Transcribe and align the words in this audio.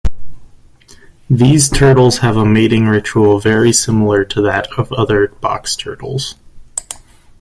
These 1.29 1.69
turtles 1.69 2.17
have 2.17 2.35
a 2.35 2.43
mating 2.43 2.87
ritual 2.87 3.37
very 3.39 3.71
similar 3.71 4.25
to 4.25 4.41
that 4.41 4.65
of 4.75 4.91
other 4.93 5.27
box 5.27 5.75
turtles. 5.75 6.33